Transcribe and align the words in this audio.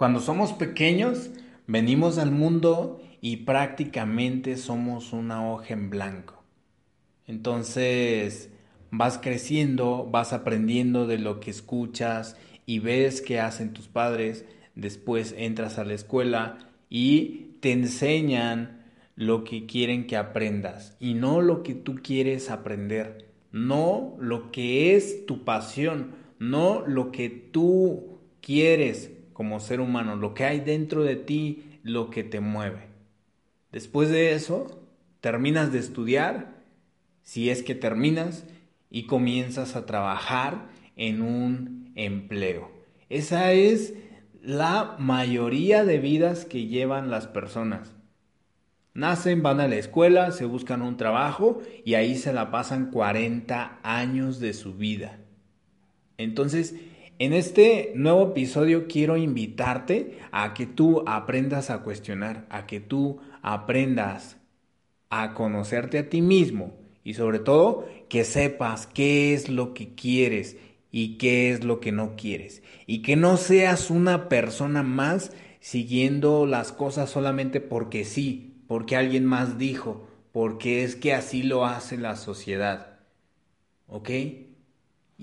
Cuando 0.00 0.20
somos 0.20 0.54
pequeños, 0.54 1.28
venimos 1.66 2.16
al 2.16 2.30
mundo 2.30 3.02
y 3.20 3.36
prácticamente 3.44 4.56
somos 4.56 5.12
una 5.12 5.52
hoja 5.52 5.74
en 5.74 5.90
blanco. 5.90 6.42
Entonces, 7.26 8.48
vas 8.90 9.18
creciendo, 9.18 10.08
vas 10.10 10.32
aprendiendo 10.32 11.06
de 11.06 11.18
lo 11.18 11.38
que 11.38 11.50
escuchas 11.50 12.38
y 12.64 12.78
ves 12.78 13.20
qué 13.20 13.40
hacen 13.40 13.74
tus 13.74 13.88
padres, 13.88 14.46
después 14.74 15.34
entras 15.36 15.78
a 15.78 15.84
la 15.84 15.92
escuela 15.92 16.56
y 16.88 17.56
te 17.60 17.72
enseñan 17.72 18.86
lo 19.16 19.44
que 19.44 19.66
quieren 19.66 20.06
que 20.06 20.16
aprendas 20.16 20.96
y 20.98 21.12
no 21.12 21.42
lo 21.42 21.62
que 21.62 21.74
tú 21.74 21.96
quieres 22.02 22.48
aprender, 22.48 23.26
no 23.52 24.16
lo 24.18 24.50
que 24.50 24.96
es 24.96 25.26
tu 25.26 25.44
pasión, 25.44 26.12
no 26.38 26.86
lo 26.86 27.12
que 27.12 27.28
tú 27.28 28.18
quieres 28.40 29.19
como 29.40 29.58
ser 29.58 29.80
humano, 29.80 30.16
lo 30.16 30.34
que 30.34 30.44
hay 30.44 30.60
dentro 30.60 31.02
de 31.02 31.16
ti, 31.16 31.78
lo 31.82 32.10
que 32.10 32.22
te 32.24 32.40
mueve. 32.40 32.88
Después 33.72 34.10
de 34.10 34.34
eso, 34.34 34.86
terminas 35.22 35.72
de 35.72 35.78
estudiar, 35.78 36.62
si 37.22 37.48
es 37.48 37.62
que 37.62 37.74
terminas, 37.74 38.44
y 38.90 39.04
comienzas 39.04 39.76
a 39.76 39.86
trabajar 39.86 40.68
en 40.94 41.22
un 41.22 41.90
empleo. 41.94 42.70
Esa 43.08 43.52
es 43.52 43.94
la 44.42 44.96
mayoría 44.98 45.86
de 45.86 46.00
vidas 46.00 46.44
que 46.44 46.66
llevan 46.66 47.08
las 47.08 47.26
personas. 47.26 47.96
Nacen, 48.92 49.42
van 49.42 49.60
a 49.60 49.68
la 49.68 49.76
escuela, 49.76 50.32
se 50.32 50.44
buscan 50.44 50.82
un 50.82 50.98
trabajo 50.98 51.62
y 51.86 51.94
ahí 51.94 52.16
se 52.16 52.34
la 52.34 52.50
pasan 52.50 52.90
40 52.90 53.80
años 53.84 54.38
de 54.38 54.52
su 54.52 54.74
vida. 54.74 55.18
Entonces, 56.18 56.74
en 57.20 57.34
este 57.34 57.92
nuevo 57.94 58.30
episodio 58.30 58.86
quiero 58.88 59.18
invitarte 59.18 60.18
a 60.32 60.54
que 60.54 60.64
tú 60.64 61.04
aprendas 61.06 61.68
a 61.68 61.82
cuestionar, 61.82 62.46
a 62.48 62.66
que 62.66 62.80
tú 62.80 63.20
aprendas 63.42 64.38
a 65.10 65.34
conocerte 65.34 65.98
a 65.98 66.08
ti 66.08 66.22
mismo 66.22 66.78
y 67.04 67.12
sobre 67.12 67.38
todo 67.38 67.86
que 68.08 68.24
sepas 68.24 68.86
qué 68.86 69.34
es 69.34 69.50
lo 69.50 69.74
que 69.74 69.94
quieres 69.94 70.56
y 70.90 71.18
qué 71.18 71.50
es 71.52 71.62
lo 71.62 71.78
que 71.78 71.92
no 71.92 72.16
quieres. 72.16 72.62
Y 72.86 73.02
que 73.02 73.16
no 73.16 73.36
seas 73.36 73.90
una 73.90 74.30
persona 74.30 74.82
más 74.82 75.32
siguiendo 75.60 76.46
las 76.46 76.72
cosas 76.72 77.10
solamente 77.10 77.60
porque 77.60 78.06
sí, 78.06 78.62
porque 78.66 78.96
alguien 78.96 79.26
más 79.26 79.58
dijo, 79.58 80.08
porque 80.32 80.84
es 80.84 80.96
que 80.96 81.12
así 81.12 81.42
lo 81.42 81.66
hace 81.66 81.98
la 81.98 82.16
sociedad. 82.16 82.98
¿Ok? 83.88 84.08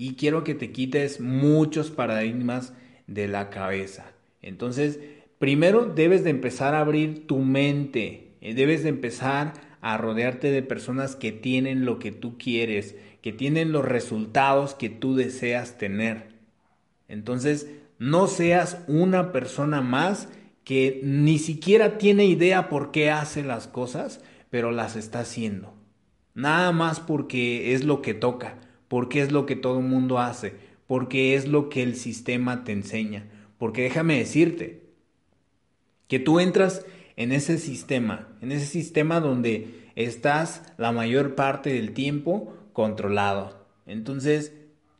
Y 0.00 0.14
quiero 0.14 0.44
que 0.44 0.54
te 0.54 0.70
quites 0.70 1.18
muchos 1.18 1.90
paradigmas 1.90 2.72
de 3.08 3.26
la 3.26 3.50
cabeza. 3.50 4.12
Entonces, 4.42 5.00
primero 5.40 5.86
debes 5.86 6.22
de 6.22 6.30
empezar 6.30 6.76
a 6.76 6.80
abrir 6.80 7.26
tu 7.26 7.38
mente, 7.38 8.28
eh, 8.40 8.54
debes 8.54 8.84
de 8.84 8.90
empezar 8.90 9.54
a 9.80 9.98
rodearte 9.98 10.52
de 10.52 10.62
personas 10.62 11.16
que 11.16 11.32
tienen 11.32 11.84
lo 11.84 11.98
que 11.98 12.12
tú 12.12 12.38
quieres, 12.38 12.94
que 13.22 13.32
tienen 13.32 13.72
los 13.72 13.84
resultados 13.84 14.74
que 14.74 14.88
tú 14.88 15.16
deseas 15.16 15.78
tener. 15.78 16.28
Entonces, 17.08 17.68
no 17.98 18.28
seas 18.28 18.84
una 18.86 19.32
persona 19.32 19.80
más 19.80 20.28
que 20.62 21.00
ni 21.02 21.40
siquiera 21.40 21.98
tiene 21.98 22.24
idea 22.24 22.68
por 22.68 22.92
qué 22.92 23.10
hace 23.10 23.42
las 23.42 23.66
cosas, 23.66 24.20
pero 24.48 24.70
las 24.70 24.94
está 24.94 25.20
haciendo. 25.20 25.74
Nada 26.34 26.70
más 26.70 27.00
porque 27.00 27.74
es 27.74 27.82
lo 27.82 28.00
que 28.00 28.14
toca, 28.14 28.58
porque 28.88 29.20
es 29.20 29.32
lo 29.32 29.46
que 29.46 29.56
todo 29.56 29.78
el 29.78 29.84
mundo 29.84 30.18
hace, 30.18 30.54
porque 30.86 31.34
es 31.34 31.46
lo 31.46 31.68
que 31.68 31.82
el 31.82 31.94
sistema 31.94 32.64
te 32.64 32.72
enseña. 32.72 33.26
Porque 33.58 33.82
déjame 33.82 34.18
decirte 34.18 34.82
que 36.06 36.18
tú 36.18 36.40
entras 36.40 36.84
en 37.16 37.32
ese 37.32 37.58
sistema, 37.58 38.28
en 38.40 38.52
ese 38.52 38.66
sistema 38.66 39.20
donde 39.20 39.90
estás 39.96 40.62
la 40.78 40.92
mayor 40.92 41.34
parte 41.34 41.72
del 41.72 41.92
tiempo 41.92 42.56
controlado. 42.72 43.66
Entonces, 43.86 44.52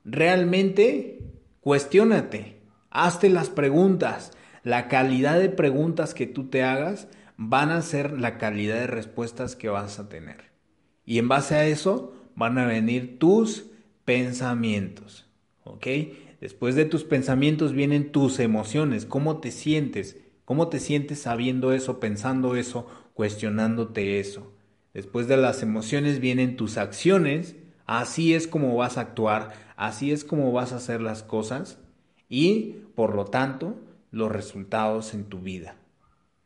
realmente, 0.04 1.20
cuestiónate, 1.60 2.60
hazte 2.90 3.30
las 3.30 3.48
preguntas. 3.48 4.32
La 4.64 4.88
calidad 4.88 5.38
de 5.38 5.48
preguntas 5.48 6.12
que 6.12 6.26
tú 6.26 6.48
te 6.48 6.62
hagas 6.62 7.08
van 7.36 7.70
a 7.70 7.82
ser 7.82 8.18
la 8.18 8.36
calidad 8.36 8.74
de 8.80 8.88
respuestas 8.88 9.54
que 9.54 9.68
vas 9.68 9.98
a 10.00 10.08
tener. 10.08 10.50
Y 11.06 11.18
en 11.18 11.28
base 11.28 11.54
a 11.54 11.64
eso 11.64 12.12
van 12.34 12.58
a 12.58 12.66
venir 12.66 13.18
tus 13.18 13.67
pensamientos. 14.08 15.26
¿Ok? 15.64 15.86
Después 16.40 16.74
de 16.76 16.86
tus 16.86 17.04
pensamientos 17.04 17.74
vienen 17.74 18.10
tus 18.10 18.38
emociones, 18.38 19.04
cómo 19.04 19.38
te 19.40 19.50
sientes, 19.50 20.16
¿Cómo 20.48 20.68
te 20.68 20.80
sientes 20.80 21.18
sabiendo 21.20 21.74
eso, 21.74 22.00
pensando 22.00 22.56
eso, 22.56 22.86
cuestionándote 23.12 24.18
eso? 24.18 24.50
Después 24.94 25.28
de 25.28 25.36
las 25.36 25.62
emociones 25.62 26.20
vienen 26.20 26.56
tus 26.56 26.78
acciones, 26.78 27.54
así 27.84 28.32
es 28.32 28.46
como 28.48 28.74
vas 28.74 28.96
a 28.96 29.02
actuar, 29.02 29.52
así 29.76 30.10
es 30.10 30.24
como 30.24 30.50
vas 30.50 30.72
a 30.72 30.76
hacer 30.76 31.02
las 31.02 31.22
cosas 31.22 31.78
y, 32.30 32.76
por 32.94 33.14
lo 33.14 33.26
tanto, 33.26 33.78
los 34.10 34.32
resultados 34.32 35.12
en 35.12 35.24
tu 35.24 35.40
vida. 35.40 35.76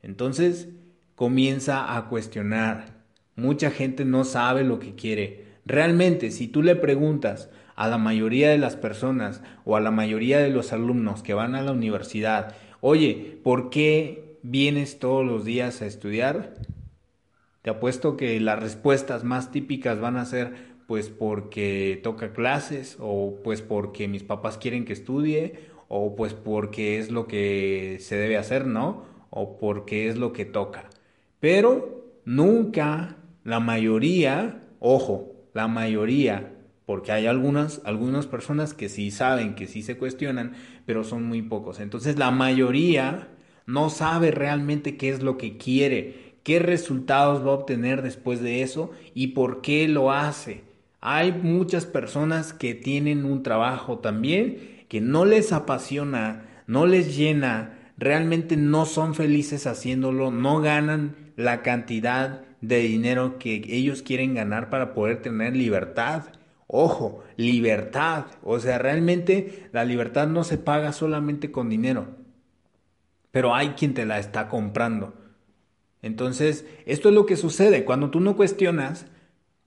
Entonces, 0.03 0.71
comienza 1.15 1.97
a 1.97 2.09
cuestionar. 2.09 3.05
Mucha 3.37 3.71
gente 3.71 4.05
no 4.05 4.25
sabe 4.25 4.65
lo 4.65 4.81
que 4.81 4.97
quiere. 4.97 5.47
Realmente, 5.65 6.31
si 6.31 6.49
tú 6.49 6.63
le 6.63 6.77
preguntas 6.77 7.51
a 7.77 7.89
la 7.89 7.99
mayoría 7.99 8.51
de 8.51 8.59
las 8.59 8.77
personas 8.77 9.43
o 9.65 9.77
a 9.77 9.81
la 9.81 9.91
mayoría 9.91 10.39
de 10.39 10.51
los 10.51 10.73
alumnos 10.73 11.23
que 11.23 11.35
van 11.35 11.55
a 11.55 11.63
la 11.63 11.73
universidad 11.73 12.55
Oye, 12.85 13.39
¿por 13.45 13.71
qué 13.71 14.39
vienes 14.43 14.99
todos 14.99 15.25
los 15.25 15.45
días 15.45 15.83
a 15.83 15.87
estudiar? 15.87 16.55
Te 17.63 17.71
apuesto 17.71 18.17
que 18.17 18.41
las 18.41 18.59
respuestas 18.59 19.23
más 19.23 19.53
típicas 19.53 20.01
van 20.01 20.17
a 20.17 20.25
ser 20.25 20.73
pues 20.89 21.09
porque 21.09 22.01
toca 22.03 22.33
clases 22.33 22.97
o 22.99 23.39
pues 23.45 23.63
porque 23.63 24.09
mis 24.09 24.25
papás 24.25 24.59
quieren 24.59 24.85
que 24.85 24.95
estudie 24.95 25.61
o 25.87 26.17
pues 26.17 26.35
porque 26.35 26.99
es 26.99 27.13
lo 27.13 27.29
que 27.29 27.99
se 28.01 28.17
debe 28.17 28.37
hacer, 28.37 28.67
¿no? 28.67 29.05
O 29.31 29.59
porque 29.59 30.09
es 30.09 30.17
lo 30.17 30.33
que 30.33 30.45
toca. 30.45 30.91
Pero 31.39 32.19
nunca 32.25 33.17
la 33.45 33.61
mayoría, 33.61 34.61
ojo, 34.81 35.37
la 35.55 35.69
mayoría 35.69 36.53
porque 36.87 37.13
hay 37.13 37.27
algunas, 37.27 37.81
algunas 37.85 38.27
personas 38.27 38.75
que 38.75 38.89
sí 38.89 39.11
saben, 39.11 39.55
que 39.55 39.67
sí 39.67 39.83
se 39.83 39.97
cuestionan, 39.97 40.53
pero 40.85 41.05
son 41.05 41.25
muy 41.25 41.43
pocos. 41.43 41.81
Entonces 41.81 42.19
la 42.19 42.31
mayoría 42.31 43.29
no 43.67 43.89
sabe 43.89 44.31
realmente 44.31 44.97
qué 44.97 45.11
es 45.11 45.23
lo 45.23 45.39
que 45.39 45.57
quiere, 45.57 46.35
qué 46.43 46.59
resultados 46.59 47.47
va 47.47 47.53
a 47.53 47.55
obtener 47.55 48.03
después 48.03 48.43
de 48.43 48.63
eso 48.63 48.91
y 49.15 49.29
por 49.29 49.63
qué 49.63 49.87
lo 49.89 50.13
hace. 50.13 50.65
Hay 51.01 51.33
muchas 51.33 51.87
personas 51.87 52.53
que 52.53 52.75
tienen 52.75 53.25
un 53.25 53.43
trabajo 53.43 53.99
también 53.99 54.85
que 54.89 55.01
no 55.01 55.25
les 55.25 55.53
apasiona, 55.53 56.45
no 56.67 56.87
les 56.87 57.17
llena, 57.17 57.79
realmente 57.97 58.57
no 58.57 58.85
son 58.87 59.15
felices 59.15 59.67
haciéndolo, 59.67 60.31
no 60.31 60.61
ganan 60.61 61.17
la 61.37 61.63
cantidad 61.63 62.43
de 62.63 62.79
dinero 62.79 63.39
que 63.39 63.63
ellos 63.69 64.01
quieren 64.03 64.35
ganar 64.35 64.71
para 64.71 64.95
poder 64.95 65.21
tener 65.21 65.55
libertad. 65.55 66.25
Ojo, 66.67 67.23
libertad. 67.37 68.25
O 68.43 68.59
sea, 68.59 68.79
realmente 68.79 69.69
la 69.73 69.85
libertad 69.85 70.29
no 70.29 70.45
se 70.45 70.57
paga 70.57 70.93
solamente 70.93 71.51
con 71.51 71.69
dinero. 71.69 72.07
Pero 73.31 73.55
hay 73.55 73.71
quien 73.71 73.93
te 73.93 74.07
la 74.07 74.19
está 74.19 74.49
comprando. 74.49 75.13
Entonces, 76.01 76.65
esto 76.87 77.09
es 77.11 77.15
lo 77.15 77.27
que 77.27 77.37
sucede. 77.37 77.85
Cuando 77.85 78.11
tú 78.11 78.21
no 78.21 78.37
cuestionas, 78.37 79.07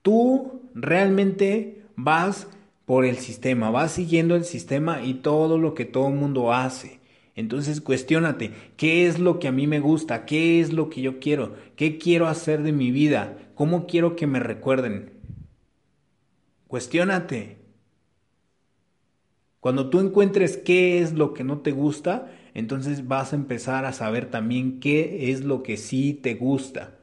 tú 0.02 0.70
realmente 0.74 1.84
vas 1.96 2.48
por 2.86 3.06
el 3.06 3.18
sistema, 3.18 3.72
vas 3.72 3.94
siguiendo 3.94 4.36
el 4.36 4.46
sistema 4.46 5.02
y 5.04 5.16
todo 5.16 5.58
lo 5.58 5.74
que 5.74 5.86
todo 5.86 6.08
el 6.08 6.16
mundo 6.16 6.54
hace. 6.54 7.00
Entonces 7.36 7.82
cuestiónate, 7.82 8.52
¿qué 8.78 9.08
es 9.08 9.20
lo 9.20 9.40
que 9.40 9.50
a 9.50 9.52
mí 9.52 9.68
me 9.68 9.82
gusta? 9.82 10.26
¿Qué 10.26 10.62
es 10.62 10.72
lo 10.72 10.90
que 10.90 11.02
yo 11.02 11.20
quiero? 11.20 11.56
¿Qué 11.76 11.98
quiero 11.98 12.28
hacer 12.28 12.64
de 12.64 12.72
mi 12.72 12.92
vida? 12.92 13.38
¿Cómo 13.56 13.88
quiero 13.88 14.16
que 14.16 14.26
me 14.26 14.40
recuerden? 14.40 15.12
Cuestiónate. 16.68 17.58
Cuando 19.60 19.90
tú 19.90 20.00
encuentres 20.00 20.58
qué 20.58 21.00
es 21.00 21.14
lo 21.14 21.34
que 21.34 21.44
no 21.44 21.60
te 21.60 21.72
gusta, 21.72 22.32
entonces 22.54 23.08
vas 23.08 23.34
a 23.34 23.36
empezar 23.36 23.84
a 23.84 23.94
saber 23.94 24.28
también 24.30 24.80
qué 24.80 25.32
es 25.32 25.44
lo 25.44 25.62
que 25.62 25.76
sí 25.76 26.14
te 26.14 26.36
gusta. 26.36 27.00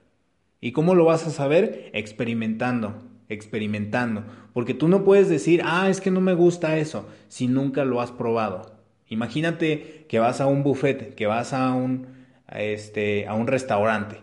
¿Y 0.61 0.73
cómo 0.73 0.95
lo 0.95 1.05
vas 1.05 1.27
a 1.27 1.31
saber? 1.31 1.91
Experimentando, 1.93 2.95
experimentando. 3.29 4.25
Porque 4.55 4.75
tú 4.75 4.89
no 4.89 5.05
puedes 5.05 5.29
decir, 5.29 5.61
ah, 5.65 5.91
es 5.91 6.01
que 6.01 6.11
no 6.11 6.21
me 6.21 6.35
gusta 6.35 6.79
eso, 6.79 7.07
si 7.29 7.49
nunca 7.49 7.85
lo 7.85 8.01
has 8.01 8.13
probado. 8.13 8.82
Imagínate 9.13 10.07
que 10.09 10.19
vas 10.19 10.41
a 10.41 10.47
un 10.47 10.63
buffet, 10.63 11.15
que 11.15 11.27
vas 11.27 11.53
a 11.53 11.73
un, 11.75 12.09
este, 12.49 13.27
a 13.27 13.35
un 13.35 13.47
restaurante 13.47 14.21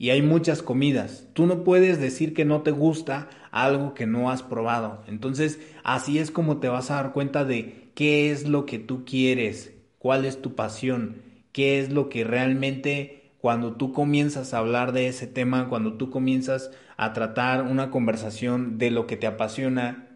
y 0.00 0.08
hay 0.08 0.22
muchas 0.22 0.62
comidas. 0.62 1.28
Tú 1.34 1.46
no 1.46 1.62
puedes 1.62 2.00
decir 2.00 2.32
que 2.32 2.46
no 2.46 2.62
te 2.62 2.70
gusta 2.70 3.28
algo 3.50 3.92
que 3.92 4.06
no 4.06 4.30
has 4.30 4.42
probado. 4.42 5.04
Entonces, 5.06 5.60
así 5.84 6.18
es 6.18 6.30
como 6.30 6.56
te 6.58 6.68
vas 6.68 6.90
a 6.90 6.94
dar 6.94 7.12
cuenta 7.12 7.44
de 7.44 7.90
qué 7.94 8.30
es 8.30 8.48
lo 8.48 8.64
que 8.64 8.78
tú 8.78 9.04
quieres, 9.04 9.74
cuál 9.98 10.24
es 10.24 10.40
tu 10.40 10.54
pasión, 10.54 11.20
qué 11.52 11.80
es 11.80 11.90
lo 11.92 12.08
que 12.08 12.24
realmente 12.24 13.34
cuando 13.42 13.74
tú 13.76 13.92
comienzas 13.92 14.54
a 14.54 14.58
hablar 14.58 14.92
de 14.92 15.06
ese 15.06 15.26
tema, 15.26 15.68
cuando 15.68 15.92
tú 15.98 16.08
comienzas 16.10 16.70
a 16.96 17.12
tratar 17.12 17.62
una 17.64 17.90
conversación 17.90 18.78
de 18.78 18.90
lo 18.90 19.06
que 19.06 19.18
te 19.18 19.26
apasiona, 19.26 20.08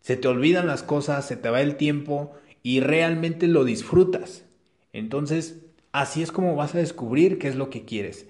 se 0.00 0.16
te 0.16 0.28
olvidan 0.28 0.68
las 0.68 0.84
cosas, 0.84 1.26
se 1.26 1.36
te 1.36 1.50
va 1.50 1.60
el 1.60 1.74
tiempo 1.76 2.34
y 2.64 2.80
realmente 2.80 3.46
lo 3.46 3.62
disfrutas. 3.62 4.44
Entonces, 4.92 5.60
así 5.92 6.22
es 6.22 6.32
como 6.32 6.56
vas 6.56 6.74
a 6.74 6.78
descubrir 6.78 7.38
qué 7.38 7.46
es 7.46 7.54
lo 7.54 7.70
que 7.70 7.84
quieres. 7.84 8.26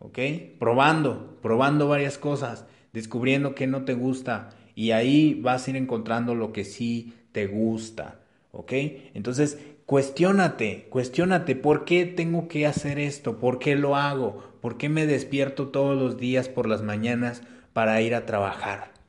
¿ok? 0.00 0.18
Probando, 0.58 1.38
probando 1.40 1.86
varias 1.88 2.18
cosas, 2.18 2.66
descubriendo 2.92 3.54
qué 3.54 3.66
no 3.66 3.84
te 3.84 3.94
gusta 3.94 4.50
y 4.74 4.90
ahí 4.90 5.34
vas 5.34 5.66
a 5.66 5.70
ir 5.70 5.76
encontrando 5.76 6.34
lo 6.34 6.52
que 6.52 6.64
sí 6.64 7.14
te 7.32 7.46
gusta, 7.46 8.20
¿ok? 8.50 8.72
Entonces, 9.14 9.58
cuestiónate, 9.86 10.88
cuestiónate, 10.90 11.54
¿por 11.54 11.84
qué 11.84 12.06
tengo 12.06 12.48
que 12.48 12.66
hacer 12.66 12.98
esto? 12.98 13.38
¿Por 13.38 13.58
qué 13.58 13.76
lo 13.76 13.94
hago? 13.94 14.42
¿Por 14.60 14.78
qué 14.78 14.88
me 14.88 15.06
despierto 15.06 15.68
todos 15.68 15.96
los 16.00 16.18
días 16.18 16.48
por 16.48 16.66
las 16.68 16.82
mañanas 16.82 17.42
para 17.72 18.00
ir 18.02 18.14
a 18.14 18.26
trabajar? 18.26 18.99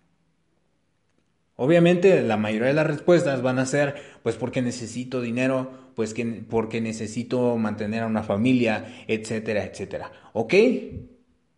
Obviamente 1.63 2.24
la 2.24 2.38
mayoría 2.38 2.69
de 2.69 2.74
las 2.74 2.88
respuestas 2.88 3.44
van 3.44 3.60
a 3.60 3.68
ser 3.68 3.94
pues 4.24 4.36
porque 4.36 4.63
necesito 4.63 5.22
dinero, 5.22 5.69
pues 5.94 6.16
que, 6.16 6.25
porque 6.25 6.81
necesito 6.81 7.56
mantener 7.56 8.02
a 8.02 8.08
una 8.08 8.24
familia, 8.24 9.04
etcétera, 9.08 9.63
etcétera. 9.66 10.12
¿Ok? 10.34 10.56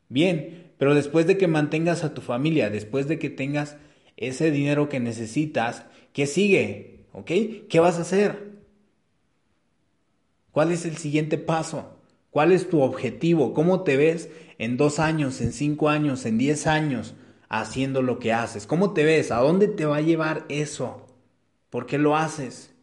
Bien, 0.10 0.74
pero 0.78 0.94
después 0.94 1.26
de 1.26 1.38
que 1.38 1.48
mantengas 1.48 2.04
a 2.04 2.14
tu 2.14 2.20
familia, 2.20 2.70
después 2.70 3.08
de 3.08 3.18
que 3.18 3.30
tengas 3.30 3.78
ese 4.18 4.52
dinero 4.52 4.90
que 4.90 5.00
necesitas, 5.00 5.86
¿qué 6.12 6.28
sigue? 6.28 7.06
¿Ok? 7.14 7.32
¿Qué 7.70 7.80
vas 7.80 7.98
a 7.98 8.02
hacer? 8.02 8.56
¿Cuál 10.52 10.74
es 10.74 10.86
el 10.86 10.98
siguiente 10.98 11.38
paso? 11.38 11.98
¿Cuál 12.30 12.52
es 12.52 12.70
tu 12.70 12.82
objetivo? 12.82 13.54
¿Cómo 13.54 13.84
te 13.84 13.96
ves 13.96 14.30
en 14.58 14.76
dos 14.76 15.00
años, 15.00 15.40
en 15.40 15.54
cinco 15.54 15.88
años, 15.88 16.26
en 16.26 16.38
diez 16.38 16.68
años 16.68 17.16
haciendo 17.62 18.02
lo 18.02 18.20
que 18.20 18.34
haces? 18.34 18.66
¿Cómo 18.66 18.94
te 18.94 19.04
ves? 19.04 19.32
¿A 19.32 19.38
dónde 19.38 19.68
te 19.68 19.86
va 19.86 19.98
a 19.98 20.02
llevar 20.02 20.46
eso? 20.50 21.06
¿Por 21.70 21.86
qué 21.86 21.98
lo 21.98 22.16
haces? 22.16 22.74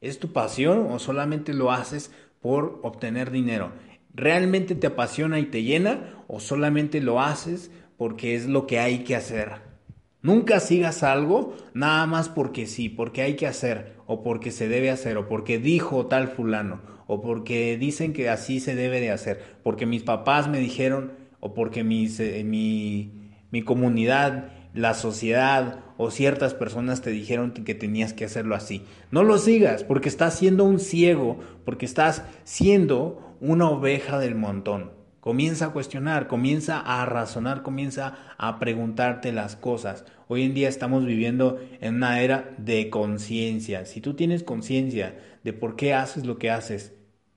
¿Es 0.00 0.18
tu 0.18 0.32
pasión 0.32 0.88
o 0.90 0.98
solamente 0.98 1.54
lo 1.54 1.72
haces 1.72 2.10
por 2.40 2.80
obtener 2.82 3.30
dinero? 3.30 3.72
¿Realmente 4.12 4.74
te 4.74 4.88
apasiona 4.88 5.38
y 5.38 5.46
te 5.46 5.62
llena 5.62 6.24
o 6.26 6.40
solamente 6.40 7.00
lo 7.00 7.20
haces 7.20 7.70
porque 7.96 8.34
es 8.34 8.46
lo 8.46 8.66
que 8.66 8.80
hay 8.80 9.04
que 9.04 9.16
hacer? 9.16 9.68
Nunca 10.20 10.58
sigas 10.58 11.04
algo 11.04 11.56
nada 11.74 12.04
más 12.06 12.28
porque 12.28 12.66
sí, 12.66 12.88
porque 12.88 13.22
hay 13.22 13.36
que 13.36 13.46
hacer, 13.46 13.94
o 14.06 14.24
porque 14.24 14.50
se 14.50 14.68
debe 14.68 14.90
hacer, 14.90 15.16
o 15.16 15.28
porque 15.28 15.58
dijo 15.58 16.06
tal 16.06 16.26
fulano, 16.26 16.80
o 17.06 17.20
porque 17.22 17.78
dicen 17.78 18.12
que 18.12 18.28
así 18.28 18.58
se 18.58 18.74
debe 18.74 19.00
de 19.00 19.12
hacer, 19.12 19.40
porque 19.62 19.86
mis 19.86 20.02
papás 20.02 20.48
me 20.48 20.58
dijeron, 20.58 21.12
o 21.38 21.54
porque 21.54 21.84
mis, 21.84 22.18
eh, 22.18 22.42
mi, 22.44 23.12
mi 23.50 23.62
comunidad 23.62 24.50
la 24.74 24.94
sociedad 24.94 25.80
o 25.96 26.10
ciertas 26.10 26.54
personas 26.54 27.02
te 27.02 27.10
dijeron 27.10 27.52
que 27.52 27.74
tenías 27.74 28.12
que 28.12 28.24
hacerlo 28.24 28.54
así. 28.54 28.84
No 29.10 29.24
lo 29.24 29.38
sigas 29.38 29.82
porque 29.82 30.08
estás 30.08 30.34
siendo 30.34 30.64
un 30.64 30.78
ciego, 30.78 31.40
porque 31.64 31.86
estás 31.86 32.22
siendo 32.44 33.36
una 33.40 33.68
oveja 33.68 34.18
del 34.18 34.34
montón. 34.34 34.92
Comienza 35.20 35.66
a 35.66 35.72
cuestionar, 35.72 36.28
comienza 36.28 36.78
a 36.78 37.04
razonar, 37.04 37.62
comienza 37.62 38.14
a 38.38 38.58
preguntarte 38.58 39.32
las 39.32 39.56
cosas. 39.56 40.04
Hoy 40.28 40.44
en 40.44 40.54
día 40.54 40.68
estamos 40.68 41.04
viviendo 41.04 41.58
en 41.80 41.96
una 41.96 42.20
era 42.22 42.54
de 42.58 42.88
conciencia. 42.88 43.84
Si 43.84 44.00
tú 44.00 44.14
tienes 44.14 44.44
conciencia 44.44 45.18
de 45.42 45.52
por 45.52 45.74
qué 45.74 45.92
haces 45.92 46.24
lo 46.24 46.38
que 46.38 46.50
haces, 46.50 46.94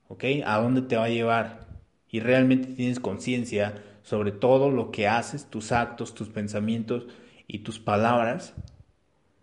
¿ok? 0.07 0.25
¿A 0.46 0.60
dónde 0.60 0.84
te 0.84 0.96
va 0.96 1.06
a 1.06 1.10
llevar? 1.10 1.68
Y 2.07 2.19
realmente 2.19 2.68
tienes 2.68 3.00
conciencia 3.00 3.74
sobre 4.03 4.31
todo 4.31 4.71
lo 4.71 4.92
que 4.92 5.07
haces, 5.07 5.45
tus 5.45 5.71
actos, 5.71 6.13
tus 6.13 6.30
pensamientos, 6.30 7.07
y 7.51 7.59
tus 7.59 7.80
palabras, 7.80 8.53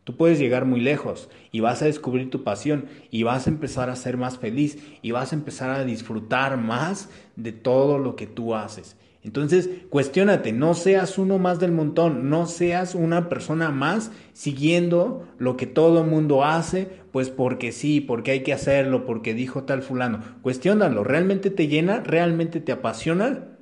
tú 0.04 0.16
puedes 0.16 0.38
llegar 0.38 0.64
muy 0.64 0.80
lejos 0.80 1.28
y 1.52 1.60
vas 1.60 1.82
a 1.82 1.84
descubrir 1.84 2.30
tu 2.30 2.42
pasión 2.42 2.86
y 3.10 3.22
vas 3.22 3.46
a 3.46 3.50
empezar 3.50 3.90
a 3.90 3.96
ser 3.96 4.16
más 4.16 4.38
feliz 4.38 4.78
y 5.02 5.10
vas 5.10 5.32
a 5.32 5.36
empezar 5.36 5.68
a 5.68 5.84
disfrutar 5.84 6.56
más 6.56 7.10
de 7.36 7.52
todo 7.52 7.98
lo 7.98 8.16
que 8.16 8.26
tú 8.26 8.54
haces. 8.54 8.96
Entonces, 9.22 9.68
cuestiónate, 9.90 10.52
no 10.54 10.72
seas 10.72 11.18
uno 11.18 11.38
más 11.38 11.60
del 11.60 11.72
montón, 11.72 12.30
no 12.30 12.46
seas 12.46 12.94
una 12.94 13.28
persona 13.28 13.68
más 13.70 14.10
siguiendo 14.32 15.28
lo 15.36 15.58
que 15.58 15.66
todo 15.66 16.00
el 16.02 16.08
mundo 16.08 16.44
hace, 16.44 16.88
pues 17.12 17.28
porque 17.28 17.72
sí, 17.72 18.00
porque 18.00 18.30
hay 18.30 18.42
que 18.42 18.54
hacerlo, 18.54 19.04
porque 19.04 19.34
dijo 19.34 19.64
tal 19.64 19.82
fulano. 19.82 20.20
Cuestiónalo, 20.40 21.04
¿realmente 21.04 21.50
te 21.50 21.68
llena? 21.68 22.00
¿Realmente 22.00 22.60
te 22.60 22.72
apasiona? 22.72 23.57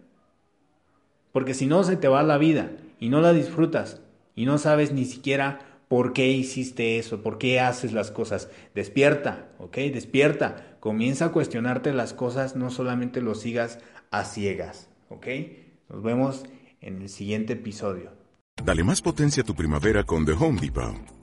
Porque 1.37 1.53
si 1.53 1.67
no, 1.67 1.85
se 1.85 1.99
te 1.99 2.09
va 2.09 2.23
la 2.23 2.39
vida 2.39 2.71
y 2.99 3.11
no 3.11 3.21
la 3.21 3.35
disfrutas 3.35 4.01
y 4.35 4.47
no 4.47 4.57
sabes 4.57 4.93
ni 4.93 5.05
siquiera 5.05 5.83
por 5.87 6.15
qué 6.15 6.31
hiciste 6.31 6.99
eso, 6.99 7.23
por 7.23 7.37
qué 7.37 7.61
haces 7.61 7.93
las 7.93 8.11
cosas. 8.11 8.49
Despierta, 8.75 9.51
¿ok? 9.59 9.77
Despierta. 9.93 10.79
Comienza 10.81 11.27
a 11.27 11.33
cuestionarte 11.33 11.93
las 11.93 12.15
cosas, 12.15 12.57
no 12.57 12.71
solamente 12.71 13.21
lo 13.21 13.35
sigas 13.35 13.81
a 14.11 14.25
ciegas, 14.25 14.89
¿ok? 15.11 15.27
Nos 15.91 16.03
vemos 16.03 16.45
en 16.81 17.03
el 17.03 17.11
siguiente 17.11 17.53
episodio. 17.53 18.13
Dale 18.65 18.83
más 18.83 19.03
potencia 19.03 19.43
a 19.43 19.47
tu 19.47 19.55
primavera 19.55 20.05
con 20.05 20.25
The 20.25 20.33
Home 20.33 20.59
Depot. 20.59 21.16